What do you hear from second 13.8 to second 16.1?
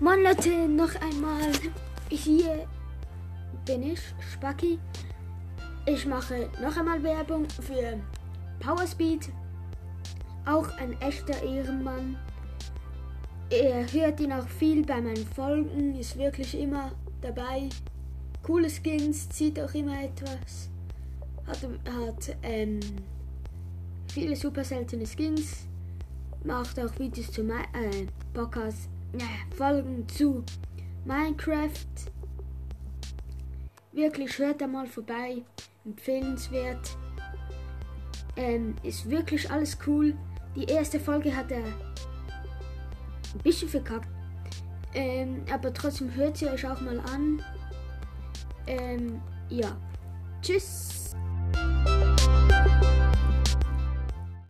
hört ihn auch viel bei meinen Folgen,